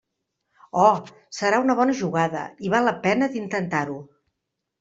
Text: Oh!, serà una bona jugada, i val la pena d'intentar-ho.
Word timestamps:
Oh!, 0.85 1.11
serà 1.41 1.59
una 1.65 1.77
bona 1.81 1.97
jugada, 2.01 2.41
i 2.69 2.73
val 2.77 2.91
la 2.91 2.97
pena 3.07 3.31
d'intentar-ho. 3.37 4.01